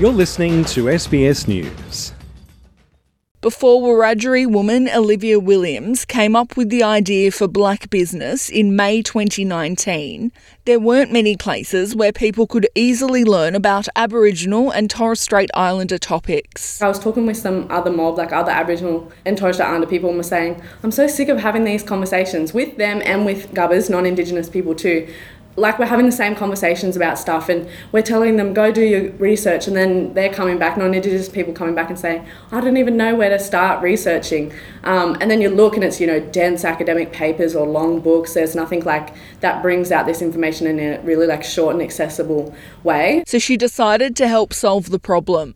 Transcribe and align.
You're 0.00 0.12
listening 0.12 0.64
to 0.64 0.84
SBS 0.84 1.46
News. 1.46 2.14
Before 3.42 3.82
Wiradjuri 3.82 4.50
woman 4.50 4.88
Olivia 4.88 5.38
Williams 5.38 6.06
came 6.06 6.34
up 6.34 6.56
with 6.56 6.70
the 6.70 6.82
idea 6.82 7.30
for 7.30 7.46
Blak 7.46 7.90
Business 7.90 8.48
in 8.48 8.74
May 8.74 9.02
2019, 9.02 10.32
there 10.64 10.80
weren't 10.80 11.12
many 11.12 11.36
places 11.36 11.94
where 11.94 12.12
people 12.12 12.46
could 12.46 12.66
easily 12.74 13.26
learn 13.26 13.54
about 13.54 13.88
Aboriginal 13.94 14.70
and 14.70 14.88
Torres 14.88 15.20
Strait 15.20 15.50
Islander 15.52 15.98
topics. 15.98 16.80
I 16.80 16.88
was 16.88 16.98
talking 16.98 17.26
with 17.26 17.36
some 17.36 17.66
other 17.70 17.90
mob, 17.90 18.16
like 18.16 18.32
other 18.32 18.52
Aboriginal 18.52 19.12
and 19.26 19.36
Torres 19.36 19.56
Strait 19.56 19.68
Islander 19.68 19.86
people, 19.86 20.08
and 20.08 20.16
was 20.16 20.28
saying, 20.28 20.62
I'm 20.82 20.92
so 20.92 21.08
sick 21.08 21.28
of 21.28 21.40
having 21.40 21.64
these 21.64 21.82
conversations 21.82 22.54
with 22.54 22.78
them 22.78 23.02
and 23.04 23.26
with 23.26 23.52
Gubbers, 23.52 23.90
non 23.90 24.06
Indigenous 24.06 24.48
people 24.48 24.74
too. 24.74 25.12
Like 25.56 25.78
we're 25.78 25.86
having 25.86 26.06
the 26.06 26.12
same 26.12 26.34
conversations 26.34 26.96
about 26.96 27.18
stuff, 27.18 27.48
and 27.48 27.68
we're 27.92 28.02
telling 28.02 28.36
them 28.36 28.54
go 28.54 28.72
do 28.72 28.82
your 28.82 29.10
research, 29.12 29.66
and 29.66 29.76
then 29.76 30.14
they're 30.14 30.32
coming 30.32 30.58
back, 30.58 30.76
non-indigenous 30.76 31.28
people 31.28 31.52
coming 31.52 31.74
back 31.74 31.90
and 31.90 31.98
saying, 31.98 32.26
I 32.52 32.60
don't 32.60 32.76
even 32.76 32.96
know 32.96 33.14
where 33.14 33.30
to 33.30 33.38
start 33.38 33.82
researching. 33.82 34.52
Um, 34.84 35.16
and 35.20 35.30
then 35.30 35.40
you 35.40 35.48
look, 35.48 35.74
and 35.74 35.84
it's 35.84 36.00
you 36.00 36.06
know 36.06 36.20
dense 36.20 36.64
academic 36.64 37.12
papers 37.12 37.54
or 37.54 37.66
long 37.66 38.00
books. 38.00 38.34
There's 38.34 38.54
nothing 38.54 38.84
like 38.84 39.14
that 39.40 39.62
brings 39.62 39.90
out 39.92 40.06
this 40.06 40.22
information 40.22 40.66
in 40.66 40.78
a 40.78 41.00
really 41.02 41.26
like 41.26 41.44
short 41.44 41.74
and 41.74 41.82
accessible 41.82 42.54
way. 42.84 43.24
So 43.26 43.38
she 43.38 43.56
decided 43.56 44.16
to 44.16 44.28
help 44.28 44.52
solve 44.52 44.90
the 44.90 44.98
problem. 44.98 45.54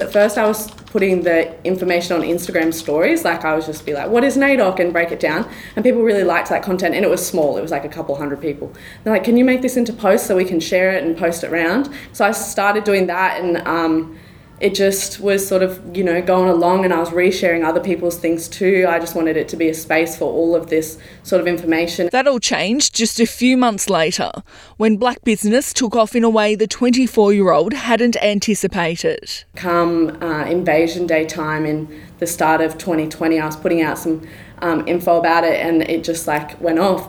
At 0.00 0.12
first, 0.12 0.38
I 0.38 0.46
was 0.46 0.70
putting 0.70 1.22
the 1.22 1.60
information 1.66 2.14
on 2.14 2.22
Instagram 2.22 2.72
stories. 2.72 3.24
Like, 3.24 3.44
I 3.44 3.56
was 3.56 3.66
just 3.66 3.84
be 3.84 3.94
like, 3.94 4.08
what 4.08 4.22
is 4.22 4.36
NAIDOC? 4.36 4.78
and 4.78 4.92
break 4.92 5.10
it 5.10 5.18
down. 5.18 5.50
And 5.74 5.84
people 5.84 6.02
really 6.02 6.22
liked 6.22 6.50
that 6.50 6.62
content. 6.62 6.94
And 6.94 7.04
it 7.04 7.08
was 7.08 7.26
small, 7.26 7.58
it 7.58 7.62
was 7.62 7.72
like 7.72 7.84
a 7.84 7.88
couple 7.88 8.14
hundred 8.14 8.40
people. 8.40 8.72
They're 9.02 9.12
like, 9.12 9.24
can 9.24 9.36
you 9.36 9.44
make 9.44 9.60
this 9.60 9.76
into 9.76 9.92
posts 9.92 10.28
so 10.28 10.36
we 10.36 10.44
can 10.44 10.60
share 10.60 10.92
it 10.92 11.02
and 11.02 11.16
post 11.16 11.42
it 11.42 11.50
around? 11.50 11.92
So 12.12 12.24
I 12.24 12.30
started 12.30 12.84
doing 12.84 13.08
that. 13.08 13.40
And 13.40 13.56
um, 13.66 14.16
it 14.60 14.74
just 14.74 15.20
was 15.20 15.46
sort 15.46 15.62
of, 15.62 15.80
you 15.96 16.02
know, 16.02 16.20
going 16.20 16.48
along 16.48 16.84
and 16.84 16.92
I 16.92 16.98
was 16.98 17.10
resharing 17.10 17.64
other 17.64 17.80
people's 17.80 18.18
things 18.18 18.48
too. 18.48 18.86
I 18.88 18.98
just 18.98 19.14
wanted 19.14 19.36
it 19.36 19.48
to 19.50 19.56
be 19.56 19.68
a 19.68 19.74
space 19.74 20.16
for 20.16 20.24
all 20.24 20.56
of 20.56 20.68
this 20.68 20.98
sort 21.22 21.40
of 21.40 21.46
information. 21.46 22.08
That 22.10 22.26
all 22.26 22.40
changed 22.40 22.94
just 22.94 23.20
a 23.20 23.26
few 23.26 23.56
months 23.56 23.88
later 23.88 24.30
when 24.76 24.96
Blak 24.96 25.22
Business 25.22 25.72
took 25.72 25.94
off 25.94 26.16
in 26.16 26.24
a 26.24 26.30
way 26.30 26.54
the 26.54 26.66
24 26.66 27.32
year 27.32 27.52
old 27.52 27.72
hadn't 27.72 28.16
anticipated. 28.16 29.44
Come 29.54 30.20
uh, 30.22 30.44
Invasion 30.44 31.06
Day 31.06 31.24
time 31.24 31.64
in 31.64 32.02
the 32.18 32.26
start 32.26 32.60
of 32.60 32.78
2020, 32.78 33.38
I 33.38 33.46
was 33.46 33.56
putting 33.56 33.82
out 33.82 33.96
some 33.96 34.26
um, 34.60 34.86
info 34.88 35.18
about 35.18 35.44
it 35.44 35.60
and 35.64 35.82
it 35.82 36.02
just 36.02 36.26
like 36.26 36.60
went 36.60 36.80
off 36.80 37.08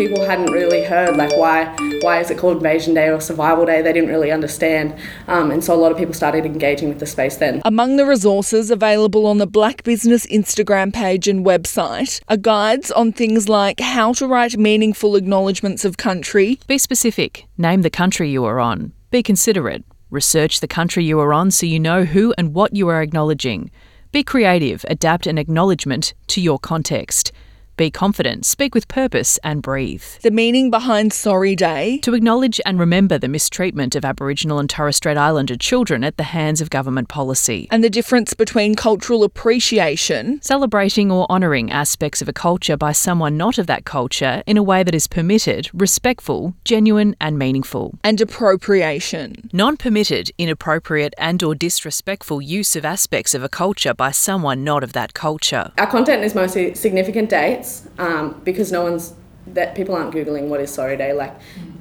people 0.00 0.24
hadn't 0.24 0.50
really 0.50 0.82
heard 0.82 1.14
like 1.18 1.36
why 1.36 1.66
why 2.00 2.18
is 2.20 2.30
it 2.30 2.38
called 2.38 2.56
invasion 2.56 2.94
day 2.94 3.10
or 3.10 3.20
survival 3.20 3.66
day? 3.66 3.82
They 3.82 3.92
didn't 3.92 4.08
really 4.08 4.30
understand. 4.32 4.98
Um, 5.28 5.50
and 5.50 5.62
so 5.62 5.74
a 5.74 5.76
lot 5.76 5.92
of 5.92 5.98
people 5.98 6.14
started 6.14 6.46
engaging 6.46 6.88
with 6.88 7.00
the 7.00 7.06
space 7.06 7.36
then. 7.36 7.60
Among 7.66 7.96
the 7.96 8.06
resources 8.06 8.70
available 8.70 9.26
on 9.26 9.36
the 9.36 9.46
Blak 9.46 9.82
Business 9.84 10.24
instagram 10.28 10.90
page 10.94 11.28
and 11.28 11.44
website 11.44 12.22
are 12.28 12.38
guides 12.38 12.90
on 12.90 13.12
things 13.12 13.46
like 13.46 13.78
how 13.80 14.14
to 14.14 14.26
write 14.26 14.56
meaningful 14.56 15.16
acknowledgements 15.16 15.84
of 15.84 15.98
country. 15.98 16.58
Be 16.66 16.78
specific. 16.78 17.44
Name 17.58 17.82
the 17.82 17.90
country 17.90 18.30
you 18.30 18.46
are 18.46 18.58
on. 18.58 18.92
Be 19.10 19.22
considerate. 19.22 19.84
Research 20.08 20.60
the 20.60 20.68
country 20.68 21.04
you 21.04 21.20
are 21.20 21.34
on 21.34 21.50
so 21.50 21.66
you 21.66 21.78
know 21.78 22.04
who 22.04 22.32
and 22.38 22.54
what 22.54 22.74
you 22.74 22.88
are 22.88 23.02
acknowledging. 23.02 23.70
Be 24.12 24.22
creative. 24.22 24.82
Adapt 24.88 25.26
an 25.26 25.36
acknowledgement 25.36 26.14
to 26.28 26.40
your 26.40 26.58
context 26.58 27.32
be 27.80 27.90
confident, 27.90 28.44
speak 28.44 28.74
with 28.74 28.86
purpose, 28.88 29.38
and 29.42 29.62
breathe. 29.62 30.04
The 30.20 30.30
meaning 30.30 30.70
behind 30.70 31.14
Sorry 31.14 31.56
Day? 31.56 31.96
To 32.02 32.12
acknowledge 32.12 32.60
and 32.66 32.78
remember 32.78 33.16
the 33.16 33.26
mistreatment 33.26 33.96
of 33.96 34.04
Aboriginal 34.04 34.58
and 34.58 34.68
Torres 34.68 34.96
Strait 34.96 35.16
Islander 35.16 35.56
children 35.56 36.04
at 36.04 36.18
the 36.18 36.24
hands 36.24 36.60
of 36.60 36.68
government 36.68 37.08
policy. 37.08 37.68
And 37.70 37.82
the 37.82 37.88
difference 37.88 38.34
between 38.34 38.74
cultural 38.74 39.24
appreciation, 39.24 40.42
celebrating 40.42 41.10
or 41.10 41.24
honouring 41.30 41.70
aspects 41.70 42.20
of 42.20 42.28
a 42.28 42.34
culture 42.34 42.76
by 42.76 42.92
someone 42.92 43.38
not 43.38 43.56
of 43.56 43.66
that 43.68 43.86
culture 43.86 44.42
in 44.46 44.58
a 44.58 44.62
way 44.62 44.82
that 44.82 44.94
is 44.94 45.06
permitted, 45.06 45.70
respectful, 45.72 46.54
genuine, 46.66 47.16
and 47.18 47.38
meaningful. 47.38 47.98
And 48.04 48.20
appropriation. 48.20 49.48
Non-permitted, 49.54 50.32
inappropriate, 50.36 51.14
and 51.16 51.42
or 51.42 51.54
disrespectful 51.54 52.42
use 52.42 52.76
of 52.76 52.84
aspects 52.84 53.34
of 53.34 53.42
a 53.42 53.48
culture 53.48 53.94
by 53.94 54.10
someone 54.10 54.64
not 54.64 54.84
of 54.84 54.92
that 54.92 55.14
culture. 55.14 55.72
Our 55.78 55.86
content 55.86 56.24
is 56.24 56.34
mostly 56.34 56.74
significant 56.74 57.30
dates 57.30 57.69
um, 57.98 58.40
because 58.44 58.70
no 58.72 58.82
one's 58.82 59.14
that 59.46 59.74
people 59.74 59.94
aren't 59.94 60.14
googling 60.14 60.48
what 60.48 60.60
is 60.60 60.72
sorry 60.72 60.96
day 60.96 61.12
like 61.12 61.34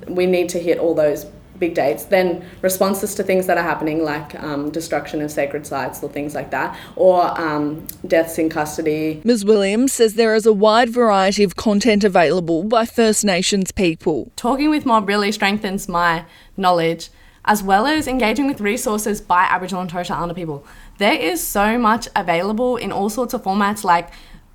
we 0.08 0.26
need 0.26 0.50
to 0.50 0.60
hit 0.60 0.80
all 0.80 0.96
those 0.96 1.26
big 1.60 1.76
dates. 1.76 2.06
Then 2.06 2.46
responses 2.62 3.14
to 3.16 3.24
things 3.24 3.46
that 3.48 3.58
are 3.58 3.64
happening 3.64 4.04
like 4.04 4.42
um, 4.42 4.72
destruction 4.72 5.22
of 5.22 5.30
sacred 5.30 5.68
sites 5.68 6.02
or 6.02 6.10
things 6.10 6.34
like 6.34 6.52
that 6.52 6.78
or 6.96 7.40
um, 7.40 7.86
deaths 8.08 8.38
in 8.38 8.50
custody. 8.50 9.22
Ms 9.24 9.46
williams 9.46 9.94
says 9.94 10.16
there 10.16 10.36
is 10.36 10.46
a 10.46 10.54
wide 10.54 10.90
variety 10.90 11.44
of 11.44 11.56
content 11.56 12.04
available 12.04 12.64
by 12.64 12.86
first 12.86 13.24
nations 13.24 13.72
people. 13.72 14.32
Talking 14.36 14.70
with 14.70 14.86
mob 14.86 15.08
really 15.08 15.32
strengthens 15.32 15.88
my 15.88 16.26
knowledge 16.58 17.10
as 17.46 17.64
well 17.64 17.88
as 17.88 18.08
engaging 18.08 18.48
with 18.48 18.62
resources 18.62 19.22
by 19.22 19.44
aboriginal 19.44 19.82
and 19.82 19.90
torres 19.90 20.08
strait 20.08 20.18
islander 20.18 20.36
people. 20.36 20.66
There 20.98 21.14
is 21.14 21.46
so 21.46 21.78
much 21.78 22.08
available 22.16 22.78
in 22.78 22.92
all 22.92 23.10
sorts 23.10 23.34
of 23.34 23.44
formats 23.44 23.84
like 23.84 24.12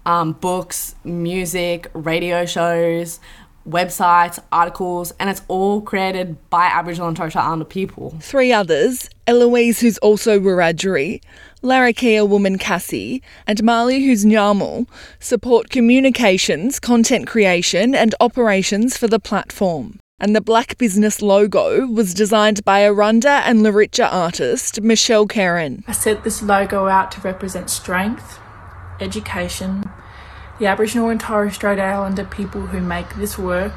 um, 0.07 0.33
books, 0.33 0.95
music, 1.05 1.91
radio 1.95 2.45
shows, 2.47 3.21
websites, 3.69 4.39
articles, 4.53 5.13
and 5.19 5.31
it's 5.31 5.43
all 5.49 5.81
created 5.81 6.37
by 6.51 6.67
Aboriginal 6.67 7.09
and 7.09 7.17
Torres 7.17 7.33
Strait 7.33 7.45
Islander 7.45 7.65
people. 7.65 8.17
Three 8.21 8.53
others, 8.53 9.09
Eloise, 9.27 9.81
who's 9.81 9.99
also 9.99 10.39
Wiradjuri, 10.39 11.23
Larrakia 11.63 12.29
woman 12.29 12.59
Cassie, 12.59 13.23
and 13.47 13.63
Marley, 13.63 14.05
who's 14.05 14.25
Nyamal, 14.25 14.87
support 15.19 15.71
communications, 15.71 16.79
content 16.79 17.27
creation, 17.27 17.95
and 17.95 18.15
operations 18.21 18.97
for 18.99 19.09
the 19.09 19.19
platform. 19.19 19.99
And 20.21 20.37
the 20.37 20.41
Blak 20.41 20.79
Business 20.79 21.23
logo 21.23 21.87
was 21.87 22.15
designed 22.15 22.65
by 22.65 22.83
Arunda 22.83 23.43
and 23.45 23.61
Luritja 23.61 24.09
artist 24.13 24.81
Michelle 24.81 25.27
Karen. 25.27 25.83
I 25.89 25.93
set 25.93 26.23
this 26.23 26.41
logo 26.41 26.87
out 26.87 27.11
to 27.13 27.21
represent 27.23 27.69
strength, 27.69 28.39
education, 29.01 29.91
the 30.59 30.67
Aboriginal 30.67 31.09
and 31.09 31.21
Torres 31.21 31.55
Strait 31.55 31.79
Islander 31.79 32.25
people 32.25 32.63
who 32.63 32.81
make 32.81 33.15
this 33.17 33.39
work, 33.39 33.73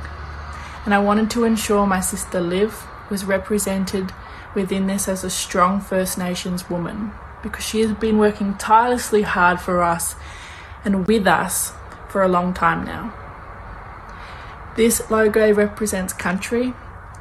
and 0.86 0.94
I 0.94 1.00
wanted 1.00 1.30
to 1.32 1.44
ensure 1.44 1.86
my 1.86 2.00
sister 2.00 2.40
Liv 2.40 2.86
was 3.10 3.26
represented 3.26 4.12
within 4.56 4.88
this 4.88 5.08
as 5.08 5.24
a 5.24 5.30
strong 5.30 5.82
First 5.82 6.18
Nations 6.18 6.70
woman 6.70 7.12
because 7.44 7.64
she 7.64 7.82
has 7.82 7.94
been 7.94 8.18
working 8.18 8.56
tirelessly 8.56 9.22
hard 9.22 9.60
for 9.60 9.82
us 9.82 10.16
and 10.84 11.08
with 11.08 11.28
us 11.28 11.74
for 12.10 12.24
a 12.24 12.28
long 12.28 12.54
time 12.54 12.86
now. 12.86 13.14
This 14.76 15.10
logo 15.10 15.54
represents 15.54 16.14
country 16.14 16.74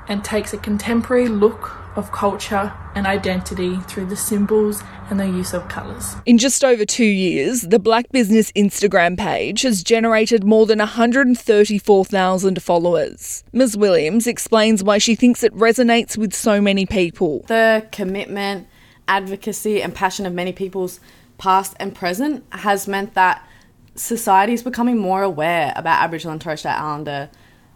and 0.09 0.25
takes 0.25 0.53
a 0.53 0.59
contemporary 0.59 1.28
look 1.28 1.77
of 1.97 2.12
culture 2.12 2.73
and 2.95 3.07
identity 3.07 3.77
through 3.89 4.07
the 4.07 4.17
symbols 4.17 4.83
and 5.11 5.19
the 5.19 5.27
use 5.27 5.53
of 5.55 5.69
colours. 5.69 6.17
In 6.27 6.39
just 6.39 6.65
over 6.65 6.84
two 6.84 7.05
years, 7.05 7.62
the 7.62 7.79
Blak 7.79 8.11
Business 8.12 8.53
Instagram 8.53 9.19
page 9.19 9.62
has 9.62 9.83
generated 9.83 10.45
more 10.45 10.67
than 10.67 10.79
134,000 10.79 12.62
followers. 12.62 13.45
Ms. 13.53 13.77
Williams 13.77 14.27
explains 14.27 14.83
why 14.83 14.99
she 14.99 15.15
thinks 15.15 15.43
it 15.43 15.55
resonates 15.55 16.17
with 16.17 16.34
so 16.34 16.61
many 16.61 16.87
people. 16.87 17.45
The 17.49 17.87
commitment, 17.93 18.69
advocacy, 19.09 19.83
and 19.83 19.95
passion 19.95 20.27
of 20.27 20.33
many 20.33 20.53
people's 20.53 21.01
past 21.39 21.75
and 21.78 21.95
present 21.95 22.45
has 22.51 22.87
meant 22.89 23.15
that 23.15 23.47
society 23.95 24.53
is 24.53 24.63
becoming 24.63 24.99
more 24.99 25.23
aware 25.23 25.73
about 25.77 26.03
Aboriginal 26.03 26.33
and 26.33 26.41
Torres 26.41 26.61
Strait 26.61 26.73
Islander 26.73 27.31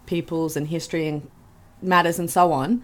peoples 0.06 0.56
and 0.56 0.68
history 0.68 1.06
and 1.08 1.30
matters 1.82 2.18
and 2.18 2.30
so 2.30 2.52
on. 2.52 2.82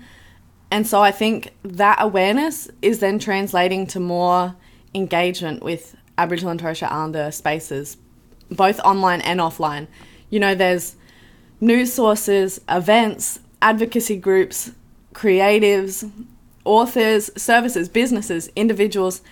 And 0.71 0.87
so 0.87 1.01
I 1.01 1.13
think 1.13 1.53
that 1.63 1.99
awareness 2.01 2.69
is 2.83 2.99
then 2.99 3.19
translating 3.19 3.87
to 3.89 4.01
more 4.01 4.57
engagement 4.95 5.63
with 5.63 5.97
Aboriginal 6.19 6.51
and 6.51 6.61
Torres 6.61 6.79
Strait 6.79 6.91
Islander 6.91 7.31
spaces, 7.31 7.97
both 8.51 8.81
online 8.81 9.21
and 9.21 9.41
offline. 9.41 9.87
You 10.31 10.41
know, 10.41 10.55
there's 10.55 10.97
news 11.61 11.93
sources, 11.93 12.61
events, 12.69 13.41
advocacy 13.63 14.17
groups, 14.17 14.73
creatives, 15.15 16.11
authors, 16.65 17.31
services, 17.41 17.89
businesses, 17.89 18.51
individuals, 18.57 19.23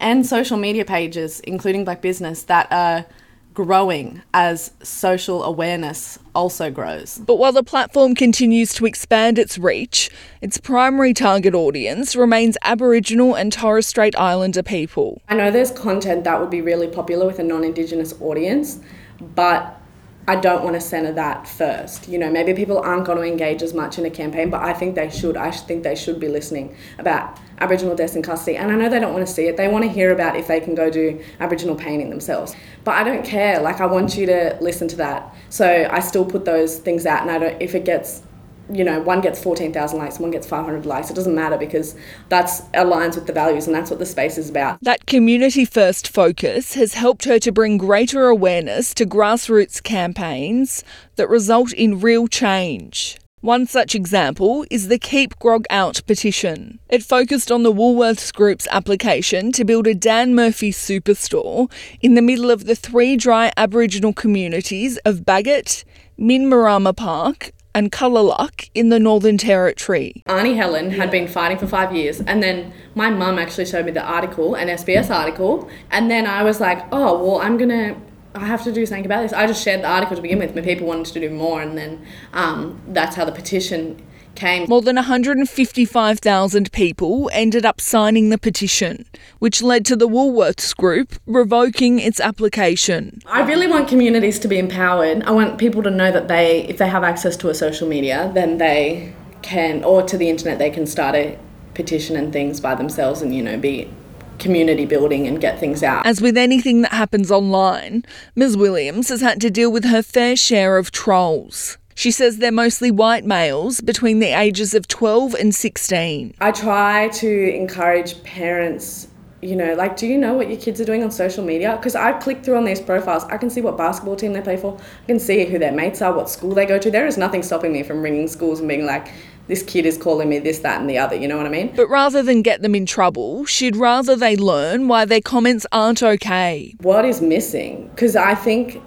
and 0.00 0.26
social 0.26 0.56
media 0.56 0.84
pages, 0.84 1.40
including 1.40 1.84
Blak 1.84 2.00
Business, 2.00 2.42
that 2.44 2.68
are 2.70 3.06
growing 3.54 4.20
as 4.34 4.72
social 4.82 5.44
awareness 5.44 6.18
also 6.34 6.70
grows. 6.70 7.18
But 7.18 7.36
while 7.36 7.52
the 7.52 7.62
platform 7.62 8.14
continues 8.14 8.74
to 8.74 8.86
expand 8.86 9.38
its 9.38 9.56
reach, 9.56 10.10
its 10.40 10.58
primary 10.58 11.14
target 11.14 11.54
audience 11.54 12.16
remains 12.16 12.58
Aboriginal 12.62 13.34
and 13.34 13.52
Torres 13.52 13.86
Strait 13.86 14.18
Islander 14.18 14.62
people. 14.62 15.22
I 15.28 15.36
know 15.36 15.50
there's 15.50 15.70
content 15.70 16.24
that 16.24 16.40
would 16.40 16.50
be 16.50 16.60
really 16.60 16.88
popular 16.88 17.26
with 17.26 17.38
a 17.38 17.44
non 17.44 17.64
Indigenous 17.64 18.12
audience, 18.20 18.80
but 19.20 19.80
I 20.26 20.36
don't 20.36 20.64
want 20.64 20.74
to 20.74 20.80
center 20.80 21.12
that 21.12 21.46
first. 21.46 22.08
You 22.08 22.18
know, 22.18 22.30
maybe 22.30 22.54
people 22.54 22.78
aren't 22.78 23.04
going 23.04 23.18
to 23.18 23.24
engage 23.24 23.62
as 23.62 23.74
much 23.74 23.98
in 23.98 24.06
a 24.06 24.10
campaign, 24.10 24.48
but 24.48 24.62
I 24.62 24.72
think 24.72 24.94
they 24.94 25.10
should. 25.10 25.36
I 25.36 25.50
think 25.50 25.82
they 25.82 25.94
should 25.94 26.18
be 26.18 26.28
listening 26.28 26.74
about 26.98 27.38
Aboriginal 27.58 27.94
deaths 27.94 28.16
in 28.16 28.22
custody. 28.22 28.56
And 28.56 28.72
I 28.72 28.74
know 28.76 28.88
they 28.88 29.00
don't 29.00 29.12
want 29.12 29.26
to 29.26 29.32
see 29.32 29.46
it. 29.46 29.58
They 29.58 29.68
want 29.68 29.84
to 29.84 29.90
hear 29.90 30.12
about 30.12 30.36
if 30.36 30.46
they 30.48 30.60
can 30.60 30.74
go 30.74 30.88
do 30.88 31.22
Aboriginal 31.40 31.76
painting 31.76 32.08
themselves. 32.08 32.56
But 32.84 32.94
I 32.94 33.04
don't 33.04 33.24
care. 33.24 33.60
Like 33.60 33.80
I 33.80 33.86
want 33.86 34.16
you 34.16 34.24
to 34.26 34.56
listen 34.62 34.88
to 34.88 34.96
that. 34.96 35.34
So 35.50 35.88
I 35.90 36.00
still 36.00 36.24
put 36.24 36.46
those 36.46 36.78
things 36.78 37.04
out, 37.04 37.20
and 37.20 37.30
I 37.30 37.38
don't. 37.38 37.60
If 37.60 37.74
it 37.74 37.84
gets 37.84 38.22
you 38.72 38.84
know, 38.84 39.00
one 39.00 39.20
gets 39.20 39.42
14,000 39.42 39.98
likes, 39.98 40.18
one 40.18 40.30
gets 40.30 40.46
500 40.46 40.86
likes. 40.86 41.10
It 41.10 41.14
doesn't 41.14 41.34
matter 41.34 41.58
because 41.58 41.94
that's 42.28 42.62
aligns 42.72 43.14
with 43.14 43.26
the 43.26 43.32
values 43.32 43.66
and 43.66 43.74
that's 43.74 43.90
what 43.90 43.98
the 43.98 44.06
space 44.06 44.38
is 44.38 44.48
about. 44.48 44.78
That 44.82 45.06
community 45.06 45.64
first 45.64 46.08
focus 46.08 46.74
has 46.74 46.94
helped 46.94 47.24
her 47.24 47.38
to 47.38 47.52
bring 47.52 47.78
greater 47.78 48.28
awareness 48.28 48.94
to 48.94 49.06
grassroots 49.06 49.82
campaigns 49.82 50.82
that 51.16 51.28
result 51.28 51.72
in 51.72 52.00
real 52.00 52.26
change. 52.26 53.18
One 53.44 53.66
such 53.66 53.94
example 53.94 54.64
is 54.70 54.88
the 54.88 54.98
Keep 54.98 55.38
Grog 55.38 55.66
Out 55.68 56.00
petition. 56.06 56.78
It 56.88 57.02
focused 57.02 57.52
on 57.52 57.62
the 57.62 57.70
Woolworths 57.70 58.32
Group's 58.32 58.66
application 58.70 59.52
to 59.52 59.66
build 59.66 59.86
a 59.86 59.94
Dan 59.94 60.34
Murphy 60.34 60.72
superstore 60.72 61.70
in 62.00 62.14
the 62.14 62.22
middle 62.22 62.50
of 62.50 62.64
the 62.64 62.74
three 62.74 63.18
dry 63.18 63.52
Aboriginal 63.58 64.14
communities 64.14 64.96
of 65.04 65.26
Bagot, 65.26 65.84
Minmarama 66.18 66.96
Park, 66.96 67.52
and 67.74 67.90
Kulaluk 67.90 68.70
in 68.74 68.88
the 68.88 69.00
Northern 69.00 69.36
Territory. 69.36 70.22
Auntie 70.26 70.54
Helen 70.54 70.90
had 70.90 71.10
been 71.10 71.26
fighting 71.26 71.58
for 71.58 71.66
five 71.66 71.94
years, 71.94 72.20
and 72.20 72.42
then 72.42 72.72
my 72.94 73.10
mum 73.10 73.38
actually 73.38 73.66
showed 73.66 73.84
me 73.86 73.92
the 73.92 74.02
article, 74.02 74.54
an 74.54 74.68
SBS 74.68 75.10
article, 75.10 75.68
and 75.90 76.10
then 76.10 76.26
I 76.26 76.42
was 76.42 76.60
like, 76.60 76.84
oh, 76.92 77.22
well, 77.22 77.40
I'm 77.40 77.56
gonna. 77.56 77.96
I 78.36 78.46
have 78.46 78.64
to 78.64 78.72
do 78.72 78.84
something 78.84 79.06
about 79.06 79.22
this. 79.22 79.32
I 79.32 79.46
just 79.46 79.62
shared 79.62 79.82
the 79.82 79.88
article 79.88 80.16
to 80.16 80.22
begin 80.22 80.40
with, 80.40 80.54
but 80.54 80.64
people 80.64 80.88
wanted 80.88 81.12
to 81.12 81.20
do 81.20 81.30
more, 81.30 81.62
and 81.62 81.78
then 81.78 82.04
um, 82.32 82.80
that's 82.88 83.14
how 83.14 83.24
the 83.24 83.32
petition 83.32 84.02
came. 84.36 84.68
More 84.68 84.82
than 84.82 84.96
155,000 84.96 86.72
people 86.72 87.30
ended 87.32 87.64
up 87.64 87.80
signing 87.80 88.30
the 88.30 88.38
petition, 88.38 89.06
which 89.38 89.62
led 89.62 89.84
to 89.86 89.96
the 89.96 90.08
Woolworths 90.08 90.76
Group 90.76 91.14
revoking 91.26 91.98
its 91.98 92.20
application. 92.20 93.20
I 93.26 93.42
really 93.42 93.66
want 93.66 93.88
communities 93.88 94.38
to 94.40 94.48
be 94.48 94.58
empowered. 94.58 95.22
I 95.24 95.30
want 95.30 95.58
people 95.58 95.82
to 95.82 95.90
know 95.90 96.10
that 96.10 96.28
they, 96.28 96.62
if 96.68 96.78
they 96.78 96.88
have 96.88 97.04
access 97.04 97.36
to 97.38 97.48
a 97.48 97.54
social 97.54 97.88
media, 97.88 98.30
then 98.34 98.58
they 98.58 99.14
can, 99.42 99.84
or 99.84 100.02
to 100.02 100.16
the 100.16 100.28
internet, 100.28 100.58
they 100.58 100.70
can 100.70 100.86
start 100.86 101.14
a 101.14 101.38
petition 101.74 102.16
and 102.16 102.32
things 102.32 102.60
by 102.60 102.74
themselves 102.74 103.22
and, 103.22 103.34
you 103.34 103.42
know, 103.42 103.58
be 103.58 103.90
community 104.38 104.84
building 104.84 105.26
and 105.26 105.40
get 105.40 105.58
things 105.58 105.82
out. 105.82 106.06
As 106.06 106.20
with 106.20 106.36
anything 106.36 106.82
that 106.82 106.92
happens 106.92 107.30
online, 107.30 108.04
Ms. 108.34 108.56
Williams 108.56 109.08
has 109.08 109.20
had 109.20 109.40
to 109.40 109.50
deal 109.50 109.70
with 109.70 109.84
her 109.84 110.02
fair 110.02 110.36
share 110.36 110.76
of 110.76 110.90
trolls. 110.90 111.78
She 111.94 112.10
says 112.10 112.38
they're 112.38 112.52
mostly 112.52 112.90
white 112.90 113.24
males 113.24 113.80
between 113.80 114.18
the 114.18 114.38
ages 114.38 114.74
of 114.74 114.88
12 114.88 115.34
and 115.34 115.54
16. 115.54 116.34
I 116.40 116.50
try 116.50 117.08
to 117.08 117.54
encourage 117.54 118.22
parents, 118.24 119.08
you 119.40 119.54
know, 119.54 119.74
like, 119.74 119.96
do 119.96 120.06
you 120.06 120.18
know 120.18 120.34
what 120.34 120.48
your 120.48 120.58
kids 120.58 120.80
are 120.80 120.84
doing 120.84 121.04
on 121.04 121.10
social 121.10 121.44
media? 121.44 121.76
Because 121.76 121.94
I 121.94 122.12
click 122.12 122.42
through 122.44 122.56
on 122.56 122.64
these 122.64 122.80
profiles, 122.80 123.24
I 123.24 123.36
can 123.36 123.48
see 123.48 123.60
what 123.60 123.76
basketball 123.76 124.16
team 124.16 124.32
they 124.32 124.40
play 124.40 124.56
for, 124.56 124.76
I 124.76 125.06
can 125.06 125.20
see 125.20 125.44
who 125.44 125.58
their 125.58 125.72
mates 125.72 126.02
are, 126.02 126.12
what 126.12 126.28
school 126.28 126.54
they 126.54 126.66
go 126.66 126.78
to. 126.78 126.90
There 126.90 127.06
is 127.06 127.16
nothing 127.16 127.42
stopping 127.42 127.72
me 127.72 127.82
from 127.82 128.02
ringing 128.02 128.26
schools 128.26 128.58
and 128.58 128.68
being 128.68 128.86
like, 128.86 129.08
this 129.46 129.62
kid 129.62 129.84
is 129.84 129.98
calling 129.98 130.28
me 130.30 130.38
this, 130.38 130.60
that, 130.60 130.80
and 130.80 130.88
the 130.88 130.96
other, 130.96 131.14
you 131.14 131.28
know 131.28 131.36
what 131.36 131.46
I 131.46 131.50
mean? 131.50 131.72
But 131.76 131.88
rather 131.88 132.22
than 132.22 132.40
get 132.40 132.62
them 132.62 132.74
in 132.74 132.86
trouble, 132.86 133.44
she'd 133.44 133.76
rather 133.76 134.16
they 134.16 134.36
learn 134.36 134.88
why 134.88 135.04
their 135.04 135.20
comments 135.20 135.66
aren't 135.70 136.02
okay. 136.02 136.74
What 136.80 137.04
is 137.04 137.20
missing? 137.20 137.88
Because 137.94 138.16
I 138.16 138.34
think 138.34 138.82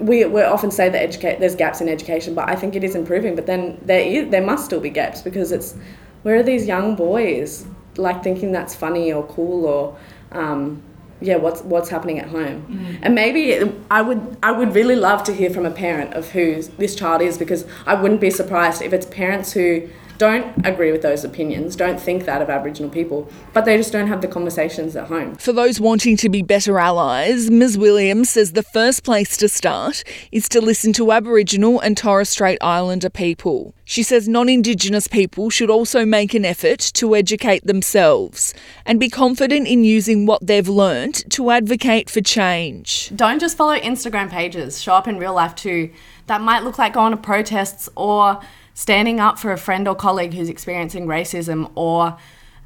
we, 0.00 0.24
we 0.24 0.42
often 0.42 0.70
say 0.70 0.88
that 0.88 1.00
educate 1.00 1.40
there's 1.40 1.54
gaps 1.54 1.80
in 1.80 1.88
education, 1.88 2.34
but 2.34 2.48
I 2.48 2.54
think 2.54 2.76
it 2.76 2.84
is 2.84 2.94
improving. 2.94 3.34
But 3.34 3.46
then 3.46 3.80
there 3.84 4.00
is 4.00 4.30
there 4.30 4.44
must 4.44 4.64
still 4.64 4.80
be 4.80 4.90
gaps 4.90 5.22
because 5.22 5.52
it's 5.52 5.76
where 6.22 6.36
are 6.36 6.42
these 6.42 6.66
young 6.66 6.96
boys 6.96 7.66
like 7.96 8.22
thinking 8.22 8.52
that's 8.52 8.74
funny 8.74 9.12
or 9.12 9.26
cool 9.26 9.66
or 9.66 9.98
um, 10.32 10.82
yeah 11.20 11.36
what's 11.36 11.62
what's 11.62 11.88
happening 11.88 12.18
at 12.20 12.28
home 12.28 12.64
mm. 12.70 12.98
and 13.02 13.14
maybe 13.14 13.72
i 13.90 14.00
would 14.00 14.36
i 14.42 14.52
would 14.52 14.72
really 14.72 14.94
love 14.94 15.24
to 15.24 15.34
hear 15.34 15.50
from 15.50 15.66
a 15.66 15.70
parent 15.70 16.14
of 16.14 16.30
who 16.30 16.62
this 16.78 16.94
child 16.94 17.20
is 17.20 17.36
because 17.36 17.64
i 17.86 17.94
wouldn't 17.94 18.20
be 18.20 18.30
surprised 18.30 18.80
if 18.82 18.92
it's 18.92 19.06
parents 19.06 19.52
who 19.52 19.88
don't 20.18 20.66
agree 20.66 20.90
with 20.90 21.02
those 21.02 21.24
opinions, 21.24 21.76
don't 21.76 22.00
think 22.00 22.24
that 22.24 22.42
of 22.42 22.50
Aboriginal 22.50 22.90
people, 22.90 23.30
but 23.52 23.64
they 23.64 23.76
just 23.76 23.92
don't 23.92 24.08
have 24.08 24.20
the 24.20 24.28
conversations 24.28 24.96
at 24.96 25.06
home. 25.06 25.36
For 25.36 25.52
those 25.52 25.80
wanting 25.80 26.16
to 26.18 26.28
be 26.28 26.42
better 26.42 26.78
allies, 26.78 27.48
Ms. 27.50 27.78
Williams 27.78 28.30
says 28.30 28.52
the 28.52 28.62
first 28.62 29.04
place 29.04 29.36
to 29.36 29.48
start 29.48 30.02
is 30.32 30.48
to 30.50 30.60
listen 30.60 30.92
to 30.94 31.12
Aboriginal 31.12 31.78
and 31.80 31.96
Torres 31.96 32.28
Strait 32.28 32.58
Islander 32.60 33.10
people. 33.10 33.74
She 33.84 34.02
says 34.02 34.28
non 34.28 34.48
Indigenous 34.48 35.06
people 35.06 35.50
should 35.50 35.70
also 35.70 36.04
make 36.04 36.34
an 36.34 36.44
effort 36.44 36.80
to 36.94 37.14
educate 37.14 37.64
themselves 37.64 38.52
and 38.84 38.98
be 38.98 39.08
confident 39.08 39.68
in 39.68 39.84
using 39.84 40.26
what 40.26 40.46
they've 40.46 40.68
learnt 40.68 41.30
to 41.30 41.50
advocate 41.50 42.10
for 42.10 42.20
change. 42.20 43.10
Don't 43.14 43.38
just 43.38 43.56
follow 43.56 43.78
Instagram 43.78 44.30
pages, 44.30 44.82
show 44.82 44.94
up 44.94 45.06
in 45.06 45.16
real 45.16 45.34
life 45.34 45.54
too. 45.54 45.90
That 46.26 46.42
might 46.42 46.64
look 46.64 46.76
like 46.76 46.92
going 46.92 47.12
to 47.12 47.16
protests 47.16 47.88
or 47.96 48.40
standing 48.78 49.18
up 49.18 49.40
for 49.40 49.50
a 49.50 49.58
friend 49.58 49.88
or 49.88 49.94
colleague 49.96 50.32
who's 50.32 50.48
experiencing 50.48 51.08
racism, 51.08 51.68
or 51.74 52.16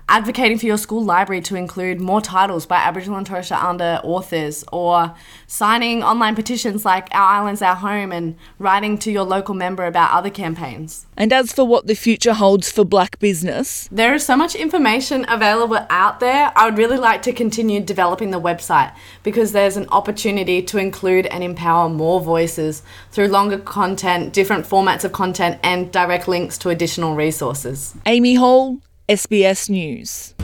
advocating 0.09 0.59
for 0.59 0.67
your 0.67 0.77
school 0.77 1.05
library 1.05 1.41
to 1.43 1.57
include 1.57 2.01
more 2.01 2.21
titles 2.21 2.67
by 2.67 2.77
Aboriginal 2.77 3.19
and 3.19 3.27
Torres 3.27 3.47
Strait 3.47 3.59
Islander 3.59 4.01
authors, 4.05 4.65
or 4.73 5.15
signing 5.47 6.03
online 6.03 6.35
petitions 6.35 6.85
like 6.85 7.09
Our 7.13 7.41
Island's 7.41 7.63
Our 7.63 7.77
Home 7.77 8.13
and 8.13 8.37
writing 8.59 8.99
to 8.99 9.11
your 9.13 9.25
local 9.25 9.55
member 9.55 9.87
about 9.87 10.13
other 10.13 10.31
campaigns. 10.31 11.07
And 11.17 11.33
as 11.33 11.53
for 11.53 11.65
what 11.65 11.87
the 11.87 11.95
future 11.95 12.35
holds 12.35 12.71
for 12.71 12.85
Blak 12.85 13.19
Business, 13.19 13.89
there 13.93 14.15
is 14.15 14.25
so 14.25 14.37
much 14.37 14.55
information 14.55 15.25
available 15.29 15.87
out 15.91 16.21
there. 16.21 16.53
I 16.57 16.65
would 16.67 16.79
really 16.79 16.99
like 16.99 17.23
to 17.23 17.33
continue 17.33 17.81
developing 17.81 18.31
the 18.31 18.41
website 18.41 18.95
because 19.23 19.53
there's 19.53 19.77
an 19.77 19.87
opportunity 19.91 20.63
to 20.63 20.79
include 20.79 21.27
and 21.27 21.45
empower 21.45 21.89
more 21.89 22.21
voices 22.21 22.83
through 23.11 23.29
longer 23.29 23.59
content, 23.59 24.33
different 24.33 24.67
formats 24.67 25.05
of 25.05 25.13
content, 25.13 25.59
and 25.63 25.93
direct 25.93 26.29
links 26.29 26.59
to 26.59 26.69
additional 26.71 27.15
resources. 27.15 27.95
Amy 28.07 28.35
Hall, 28.35 28.79
SBS 29.09 29.69
News. 29.69 30.35